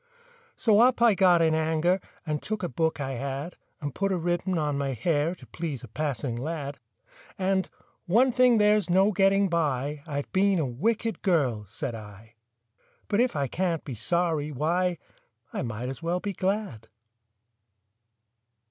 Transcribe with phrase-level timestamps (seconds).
[0.55, 4.17] So up I got in anger, And took a book I had, And put a
[4.17, 6.79] ribbon on my hair To please a passing lad.
[7.37, 7.69] And,
[8.07, 12.33] "One thing there's no getting by— I've been a wicked girl," said I;
[13.09, 14.97] "But if I can't be sorry, why,
[15.53, 16.87] I might as well be glad!"